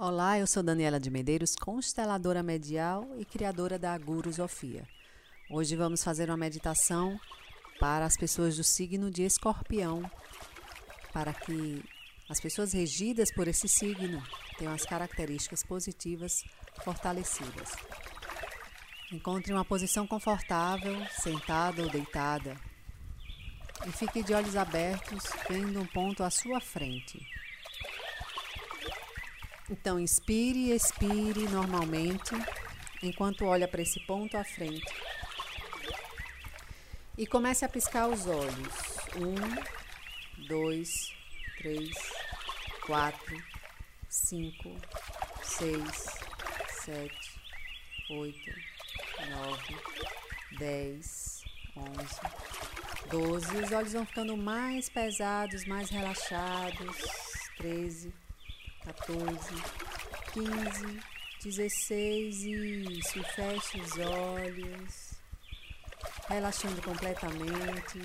Olá, 0.00 0.38
eu 0.38 0.46
sou 0.46 0.62
Daniela 0.62 1.00
de 1.00 1.10
Medeiros, 1.10 1.56
consteladora 1.56 2.40
medial 2.40 3.04
e 3.18 3.24
criadora 3.24 3.76
da 3.76 3.98
Gurusofia. 3.98 4.86
Hoje 5.50 5.74
vamos 5.74 6.04
fazer 6.04 6.30
uma 6.30 6.36
meditação 6.36 7.18
para 7.80 8.04
as 8.04 8.16
pessoas 8.16 8.56
do 8.56 8.62
signo 8.62 9.10
de 9.10 9.24
Escorpião, 9.24 10.08
para 11.12 11.34
que 11.34 11.84
as 12.28 12.38
pessoas 12.38 12.72
regidas 12.72 13.34
por 13.34 13.48
esse 13.48 13.66
signo 13.66 14.22
tenham 14.56 14.72
as 14.72 14.84
características 14.84 15.64
positivas 15.64 16.44
fortalecidas. 16.84 17.72
Encontre 19.10 19.52
uma 19.52 19.64
posição 19.64 20.06
confortável, 20.06 20.96
sentada 21.10 21.82
ou 21.82 21.90
deitada, 21.90 22.56
e 23.84 23.90
fique 23.90 24.22
de 24.22 24.32
olhos 24.32 24.54
abertos, 24.54 25.24
vendo 25.50 25.80
um 25.80 25.86
ponto 25.86 26.22
à 26.22 26.30
sua 26.30 26.60
frente. 26.60 27.18
Então, 29.70 30.00
inspire 30.00 30.58
e 30.58 30.72
expire 30.72 31.46
normalmente, 31.48 32.30
enquanto 33.02 33.44
olha 33.44 33.68
para 33.68 33.82
esse 33.82 34.00
ponto 34.06 34.36
à 34.36 34.42
frente. 34.42 34.86
E 37.16 37.26
comece 37.26 37.64
a 37.64 37.68
piscar 37.68 38.08
os 38.08 38.26
olhos. 38.26 38.74
Um, 39.16 40.46
dois, 40.46 41.12
três, 41.58 41.90
quatro, 42.86 43.42
cinco, 44.08 44.74
seis, 45.42 46.06
sete, 46.82 47.40
oito, 48.08 48.50
nove, 49.28 49.76
dez, 50.58 51.42
onze, 51.76 52.20
doze. 53.10 53.56
Os 53.64 53.72
olhos 53.72 53.92
vão 53.92 54.06
ficando 54.06 54.36
mais 54.36 54.88
pesados, 54.88 55.66
mais 55.66 55.90
relaxados. 55.90 56.96
Treze. 57.58 58.14
14, 58.88 59.62
15, 60.32 61.00
16, 61.44 62.42
isso, 62.44 63.22
feche 63.34 63.78
os 63.80 63.98
olhos, 63.98 65.12
relaxando 66.26 66.80
completamente, 66.80 67.98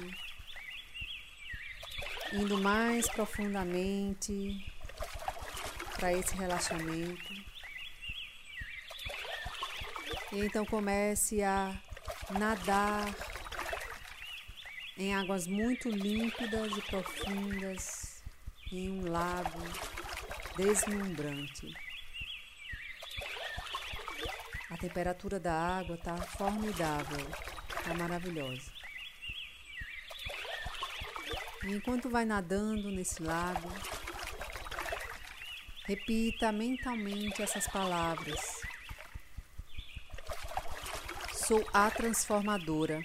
indo 2.33 2.57
mais 2.57 3.07
profundamente 3.07 4.65
para 5.95 6.11
esse 6.11 6.35
relaxamento. 6.35 7.33
E 10.33 10.39
então 10.39 10.65
comece 10.65 11.41
a 11.43 11.73
nadar 12.29 13.07
em 14.97 15.15
águas 15.15 15.47
muito 15.47 15.87
límpidas 15.89 16.75
e 16.75 16.81
profundas, 16.81 18.21
em 18.69 18.89
um 18.89 19.09
lago 19.09 20.02
deslumbrante. 20.55 21.73
A 24.69 24.77
temperatura 24.77 25.39
da 25.39 25.53
água 25.53 25.95
está 25.95 26.17
formidável, 26.17 27.27
está 27.69 27.93
maravilhosa. 27.93 28.71
E 31.63 31.71
enquanto 31.71 32.09
vai 32.09 32.25
nadando 32.25 32.91
nesse 32.91 33.21
lago, 33.21 33.69
repita 35.85 36.51
mentalmente 36.51 37.41
essas 37.41 37.67
palavras. 37.67 38.61
Sou 41.47 41.65
a 41.73 41.89
transformadora. 41.91 43.01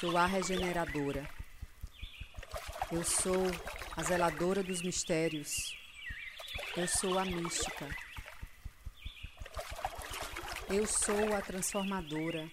Sou 0.00 0.16
a 0.16 0.26
regeneradora. 0.26 1.28
Eu 2.90 3.04
sou 3.04 3.46
a 3.96 4.02
zeladora 4.02 4.60
dos 4.60 4.82
mistérios. 4.82 5.76
Eu 6.76 6.88
sou 6.88 7.16
a 7.16 7.24
mística. 7.24 7.88
Eu 10.68 10.84
sou 10.84 11.32
a 11.32 11.40
transformadora. 11.40 12.50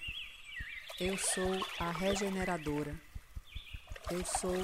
Eu 1.00 1.18
sou 1.18 1.66
a 1.80 1.90
regeneradora. 1.92 2.96
Eu 4.12 4.24
sou 4.24 4.56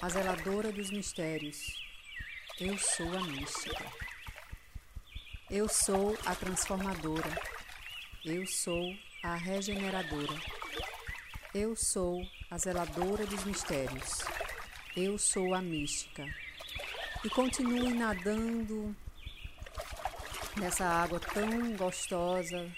a 0.00 0.08
zeladora 0.08 0.70
dos 0.70 0.88
mistérios. 0.90 1.58
Eu 2.60 2.78
sou 2.78 3.18
a 3.18 3.20
mística. 3.22 3.84
Eu 5.50 5.68
sou 5.68 6.16
a 6.24 6.34
transformadora. 6.36 7.40
Eu 8.24 8.46
sou 8.46 8.94
a 9.24 9.34
regeneradora. 9.34 10.34
Eu 11.52 11.74
sou 11.74 12.22
a 12.48 12.56
zeladora 12.56 13.26
dos 13.26 13.42
mistérios. 13.42 14.37
Eu 15.00 15.16
sou 15.16 15.54
a 15.54 15.62
mística. 15.62 16.26
E 17.24 17.30
continue 17.30 17.94
nadando 17.94 18.96
nessa 20.56 20.84
água 20.84 21.20
tão 21.20 21.76
gostosa, 21.76 22.68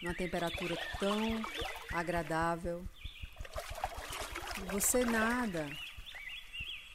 numa 0.00 0.14
temperatura 0.14 0.76
tão 1.00 1.42
agradável. 1.92 2.84
Você 4.70 5.04
nada 5.04 5.68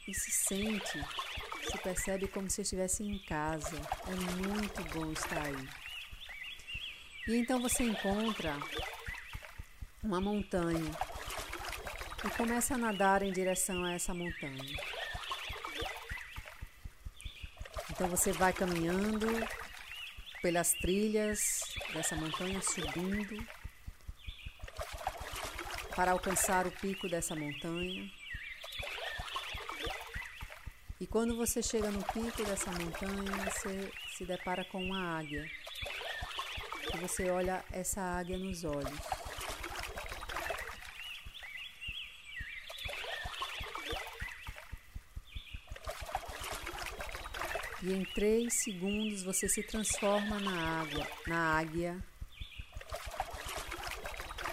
e 0.08 0.14
se 0.14 0.32
sente, 0.32 1.06
se 1.70 1.78
percebe 1.80 2.30
como 2.30 2.50
se 2.50 2.62
estivesse 2.62 3.04
em 3.04 3.20
casa. 3.26 3.76
É 4.08 4.16
muito 4.16 4.82
bom 4.94 5.12
estar 5.12 5.46
aí. 5.46 5.70
E 7.28 7.36
então 7.36 7.62
você 7.62 7.84
encontra 7.84 8.56
uma 10.02 10.22
montanha 10.22 10.90
e 12.26 12.30
começa 12.32 12.76
a 12.76 12.78
nadar 12.78 13.22
em 13.22 13.32
direção 13.32 13.84
a 13.84 13.94
essa 13.94 14.14
montanha. 14.14 14.76
Então 17.92 18.08
você 18.08 18.32
vai 18.32 18.54
caminhando 18.54 19.28
pelas 20.42 20.74
trilhas 20.74 21.62
dessa 21.94 22.16
montanha, 22.16 22.62
subindo 22.62 23.46
para 25.96 26.12
alcançar 26.12 26.66
o 26.66 26.72
pico 26.72 27.10
dessa 27.10 27.36
montanha. 27.36 28.10
E 31.00 31.08
quando 31.08 31.36
você 31.36 31.62
chega 31.62 31.90
no 31.92 32.04
pico 32.04 32.44
dessa 32.44 32.72
montanha, 32.72 33.32
você 33.46 33.92
se 34.18 34.26
depara 34.26 34.66
com 34.66 34.84
uma 34.84 35.18
águia. 35.18 35.46
E 36.94 36.98
você 36.98 37.30
olha 37.30 37.64
essa 37.72 38.02
águia 38.02 38.38
nos 38.38 38.64
olhos. 38.64 39.19
E 47.82 47.94
em 47.94 48.04
três 48.04 48.62
segundos 48.62 49.24
você 49.24 49.48
se 49.48 49.64
transforma 49.64 50.38
na 50.40 50.82
água, 50.82 51.08
na 51.26 51.58
águia, 51.58 52.04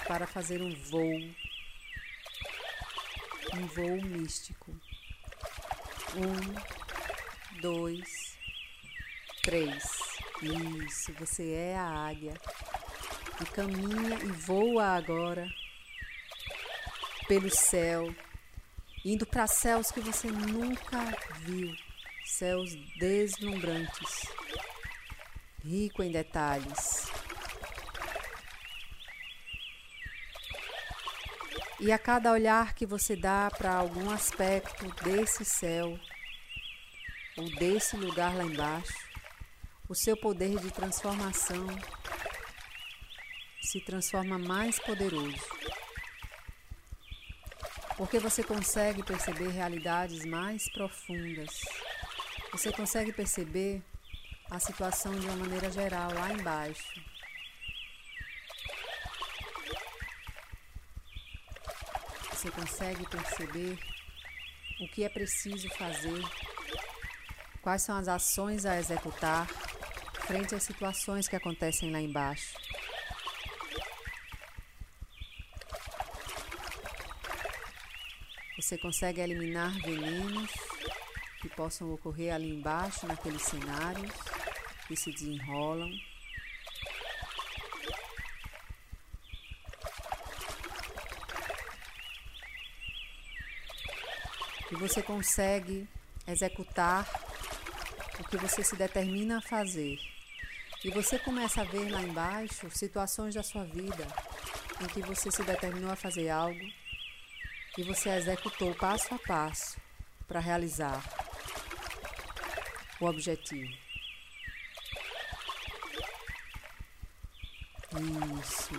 para 0.07 0.27
fazer 0.27 0.63
um 0.63 0.73
voo, 0.85 1.19
um 3.55 3.67
voo 3.67 4.01
místico. 4.03 4.71
Um, 6.15 7.61
dois, 7.61 8.39
três. 9.43 9.85
Isso, 10.87 11.13
você 11.15 11.51
é 11.53 11.77
a 11.77 11.89
águia 11.89 12.35
e 13.41 13.47
caminha 13.47 14.19
e 14.23 14.33
voa 14.33 14.85
agora 14.97 15.49
pelo 17.27 17.51
céu, 17.51 18.15
indo 19.05 19.27
para 19.27 19.49
céus 19.49 19.91
que 19.91 20.01
você 20.01 20.29
nunca 20.29 21.13
viu 21.41 21.86
céus 22.27 22.75
deslumbrantes, 22.99 24.27
rico 25.65 26.03
em 26.03 26.11
detalhes. 26.11 27.07
E 31.79 31.93
a 31.93 31.99
cada 31.99 32.33
olhar 32.33 32.75
que 32.75 32.85
você 32.85 33.15
dá 33.15 33.49
para 33.57 33.73
algum 33.73 34.11
aspecto 34.11 34.87
desse 35.05 35.45
céu 35.45 35.99
ou 37.37 37.49
desse 37.57 37.97
lugar 37.97 38.35
lá 38.35 38.45
embaixo, 38.45 39.07
o 39.89 39.95
seu 39.95 40.17
poder 40.17 40.59
de 40.59 40.71
transformação 40.73 41.65
se 43.63 43.81
transforma 43.81 44.37
mais 44.37 44.81
poderoso. 44.81 45.47
Porque 47.97 48.19
você 48.19 48.43
consegue 48.43 49.03
perceber 49.03 49.49
realidades 49.49 50.25
mais 50.25 50.69
profundas 50.71 51.61
você 52.57 52.73
consegue 52.73 53.13
perceber 53.13 53.83
a 54.51 54.59
situação 54.59 55.15
de 55.15 55.27
uma 55.27 55.37
maneira 55.37 55.71
geral 55.71 56.11
lá 56.15 56.33
embaixo. 56.33 56.99
Você 62.33 62.51
consegue 62.51 63.07
perceber 63.11 63.79
o 64.81 64.89
que 64.89 65.05
é 65.05 65.09
preciso 65.11 65.69
fazer, 65.69 66.23
quais 67.61 67.83
são 67.83 67.95
as 67.95 68.09
ações 68.09 68.65
a 68.65 68.79
executar 68.79 69.47
frente 70.27 70.55
às 70.55 70.63
situações 70.63 71.29
que 71.29 71.37
acontecem 71.37 71.93
lá 71.93 72.01
embaixo. 72.01 72.57
Você 78.57 78.79
consegue 78.79 79.21
eliminar 79.21 79.71
venenos 79.83 80.51
que 81.49 81.55
possam 81.55 81.93
ocorrer 81.93 82.35
ali 82.35 82.51
embaixo, 82.51 83.07
naqueles 83.07 83.43
cenários 83.43 84.13
que 84.89 84.97
se 84.97 85.13
desenrolam. 85.13 85.91
E 94.73 94.75
você 94.75 95.01
consegue 95.03 95.89
executar 96.27 97.09
o 98.19 98.25
que 98.25 98.37
você 98.37 98.65
se 98.65 98.75
determina 98.75 99.39
a 99.39 99.41
fazer. 99.41 100.01
E 100.85 100.91
você 100.91 101.19
começa 101.19 101.61
a 101.61 101.65
ver 101.65 101.89
lá 101.91 102.03
embaixo 102.03 102.69
situações 102.71 103.35
da 103.35 103.43
sua 103.43 103.65
vida 103.65 104.07
em 104.81 104.87
que 104.87 105.01
você 105.01 105.31
se 105.31 105.43
determinou 105.45 105.91
a 105.91 105.97
fazer 105.97 106.29
algo 106.29 106.67
e 107.79 107.83
você 107.83 108.11
executou 108.11 108.75
passo 108.75 109.15
a 109.15 109.19
passo 109.19 109.77
para 110.27 110.41
realizar 110.41 111.03
o 113.01 113.07
objetivo. 113.07 113.73
Isso. 118.41 118.75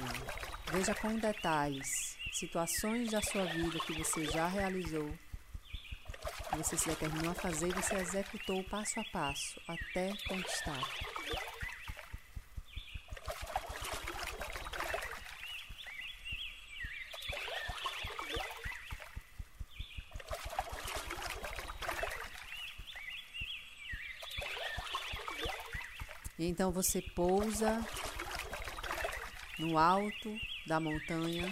Veja 0.72 0.94
com 0.96 1.16
detalhes 1.18 2.18
situações 2.34 3.10
da 3.10 3.22
sua 3.22 3.46
vida 3.46 3.80
que 3.80 3.94
você 3.94 4.26
já 4.26 4.48
realizou, 4.48 5.12
que 6.52 6.58
você 6.58 6.78
se 6.78 6.90
determinou 6.90 7.32
a 7.32 7.36
fazer 7.36 7.68
e 7.68 7.74
você 7.74 7.96
executou 7.96 8.64
passo 8.66 9.00
a 9.00 9.04
passo 9.06 9.62
até 9.68 10.14
conquistar. 10.28 11.17
Então 26.48 26.72
você 26.72 27.02
pousa 27.02 27.86
no 29.60 29.78
alto 29.78 30.34
da 30.66 30.80
montanha 30.80 31.46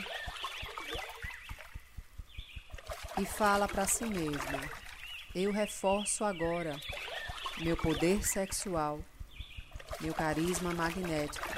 e 3.19 3.25
fala 3.25 3.67
para 3.67 3.85
si 3.85 4.05
mesma: 4.05 4.61
Eu 5.33 5.51
reforço 5.51 6.23
agora 6.23 6.79
meu 7.57 7.75
poder 7.75 8.25
sexual, 8.25 9.03
meu 9.99 10.13
carisma 10.13 10.73
magnético, 10.73 11.49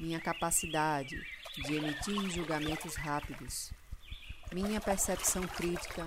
minha 0.00 0.18
capacidade 0.18 1.20
de 1.66 1.74
emitir 1.74 2.30
julgamentos 2.30 2.96
rápidos, 2.96 3.72
minha 4.50 4.80
percepção 4.80 5.42
crítica, 5.42 6.06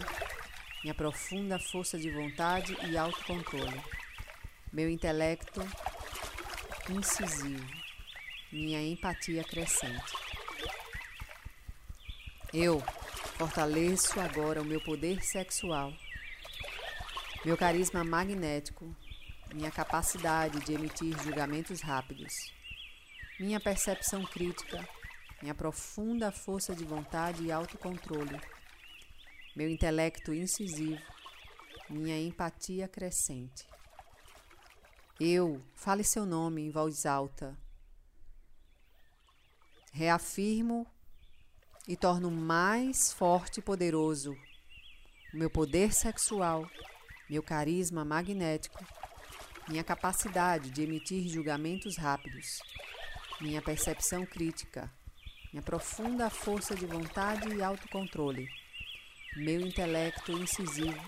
minha 0.83 0.95
profunda 0.95 1.59
força 1.59 1.99
de 1.99 2.09
vontade 2.09 2.75
e 2.89 2.97
autocontrole, 2.97 3.79
meu 4.73 4.89
intelecto 4.89 5.61
incisivo, 6.89 7.65
minha 8.51 8.81
empatia 8.81 9.43
crescente. 9.43 10.15
Eu 12.53 12.81
fortaleço 13.37 14.19
agora 14.19 14.61
o 14.61 14.65
meu 14.65 14.79
poder 14.79 15.21
sexual, 15.21 15.93
meu 17.43 17.57
carisma 17.57 18.03
magnético, 18.03 18.95
minha 19.53 19.69
capacidade 19.69 20.59
de 20.61 20.73
emitir 20.73 21.17
julgamentos 21.23 21.81
rápidos, 21.81 22.53
minha 23.39 23.59
percepção 23.59 24.25
crítica, 24.25 24.87
minha 25.41 25.53
profunda 25.53 26.31
força 26.31 26.73
de 26.73 26.85
vontade 26.85 27.43
e 27.43 27.51
autocontrole, 27.51 28.39
meu 29.55 29.69
intelecto 29.69 30.33
incisivo, 30.33 31.01
minha 31.89 32.19
empatia 32.19 32.87
crescente. 32.87 33.67
Eu, 35.19 35.63
fale 35.73 36.03
seu 36.03 36.27
nome 36.27 36.61
em 36.61 36.69
voz 36.69 37.05
alta. 37.05 37.57
Reafirmo 39.91 40.85
e 41.87 41.97
torno 41.97 42.29
mais 42.29 43.11
forte 43.11 43.59
e 43.59 43.63
poderoso 43.63 44.37
o 45.33 45.37
meu 45.37 45.49
poder 45.49 45.91
sexual, 45.91 46.69
meu 47.29 47.41
carisma 47.41 48.05
magnético, 48.05 48.85
minha 49.67 49.83
capacidade 49.83 50.69
de 50.69 50.83
emitir 50.83 51.27
julgamentos 51.27 51.97
rápidos, 51.97 52.61
minha 53.41 53.61
percepção 53.61 54.25
crítica, 54.25 54.91
minha 55.51 55.63
profunda 55.63 56.29
força 56.29 56.75
de 56.75 56.85
vontade 56.85 57.53
e 57.53 57.61
autocontrole, 57.61 58.47
meu 59.35 59.61
intelecto 59.61 60.31
incisivo, 60.31 61.05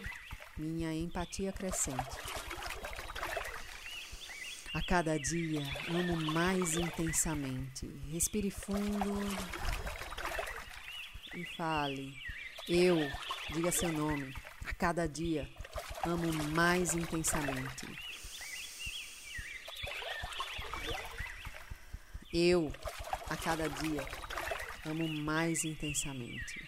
minha 0.58 0.94
empatia 0.94 1.54
crescente. 1.54 2.49
A 4.72 4.84
cada 4.84 5.18
dia 5.18 5.64
amo 5.90 6.16
mais 6.32 6.76
intensamente. 6.76 7.88
Respire 8.12 8.52
fundo 8.52 9.20
e 11.34 11.44
fale. 11.58 12.16
Eu, 12.68 12.98
diga 13.52 13.72
seu 13.72 13.92
nome. 13.92 14.32
A 14.66 14.74
cada 14.76 15.08
dia 15.08 15.50
amo 16.06 16.32
mais 16.54 16.94
intensamente. 16.94 17.88
Eu, 22.32 22.72
a 23.28 23.36
cada 23.36 23.68
dia, 23.68 24.08
amo 24.86 25.08
mais 25.08 25.66
intensamente. 25.66 26.64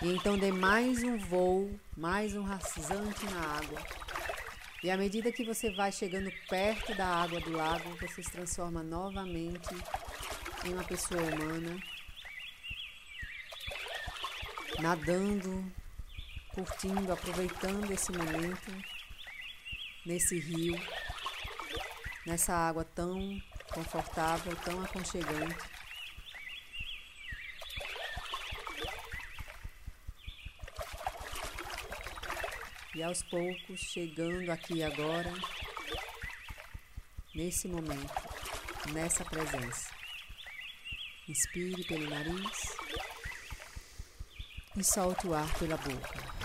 E 0.00 0.08
então 0.14 0.38
dê 0.38 0.50
mais 0.50 1.02
um 1.02 1.18
voo, 1.18 1.78
mais 1.94 2.34
um 2.34 2.42
rasante 2.42 3.26
na 3.26 3.58
água 3.58 4.03
e 4.84 4.90
à 4.90 4.98
medida 4.98 5.32
que 5.32 5.42
você 5.42 5.70
vai 5.70 5.90
chegando 5.90 6.30
perto 6.46 6.94
da 6.94 7.06
água 7.06 7.40
do 7.40 7.50
lago, 7.52 7.96
você 7.96 8.22
se 8.22 8.30
transforma 8.30 8.82
novamente 8.82 9.74
em 10.62 10.74
uma 10.74 10.84
pessoa 10.84 11.22
humana, 11.22 11.82
nadando, 14.80 15.72
curtindo, 16.54 17.10
aproveitando 17.10 17.90
esse 17.92 18.12
momento 18.12 18.70
nesse 20.04 20.38
rio, 20.38 20.78
nessa 22.26 22.52
água 22.52 22.84
tão 22.84 23.40
confortável, 23.72 24.54
tão 24.56 24.84
aconchegante. 24.84 25.73
E 32.94 33.02
aos 33.02 33.24
poucos, 33.24 33.80
chegando 33.80 34.50
aqui 34.50 34.80
agora, 34.80 35.32
nesse 37.34 37.66
momento, 37.66 38.14
nessa 38.92 39.24
presença. 39.24 39.90
Inspire 41.28 41.82
pelo 41.84 42.08
nariz 42.08 42.76
e 44.76 44.84
solte 44.84 45.26
o 45.26 45.34
ar 45.34 45.52
pela 45.58 45.76
boca. 45.76 46.43